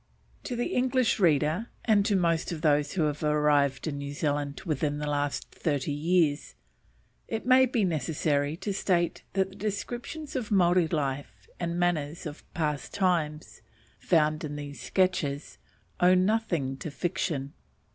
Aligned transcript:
To 0.45 0.55
the 0.55 0.73
English 0.73 1.19
reader, 1.19 1.67
and 1.85 2.03
to 2.07 2.15
most 2.15 2.51
of 2.51 2.61
those 2.63 2.93
who 2.93 3.03
have 3.03 3.23
arrived 3.23 3.85
in 3.85 3.99
New 3.99 4.13
Zealand 4.13 4.61
within 4.65 4.97
the 4.97 5.05
last 5.05 5.51
thirty 5.51 5.91
years, 5.91 6.55
it 7.27 7.45
may 7.45 7.67
be 7.67 7.83
necessary 7.85 8.57
to 8.57 8.73
state 8.73 9.21
that 9.33 9.49
the 9.49 9.55
descriptions 9.55 10.35
of 10.35 10.49
Maori 10.49 10.87
life 10.87 11.47
and 11.59 11.77
manners 11.77 12.25
of 12.25 12.51
past 12.55 12.95
times, 12.95 13.61
found 13.99 14.43
in 14.43 14.55
these 14.55 14.81
sketches, 14.81 15.59
owe 15.99 16.15
nothing 16.15 16.77
to 16.77 16.89
fiction. 16.89 17.53